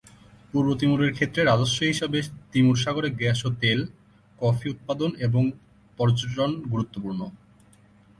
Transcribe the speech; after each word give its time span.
পূর্ব 0.51 0.69
তিমুরের 0.79 1.11
ক্ষেত্রে 1.13 1.41
রাজস্ব 1.43 1.79
হিসাবে 1.91 2.19
তিমুর 2.51 2.77
সাগরে 2.83 3.09
গ্যাস 3.19 3.39
ও 3.47 3.49
তেল, 3.61 3.79
কফি 4.39 4.65
উৎপাদন 4.69 5.11
এবং 5.27 5.43
পর্যটন 5.99 6.51
গুরুত্বপূর্ণ। 6.71 7.21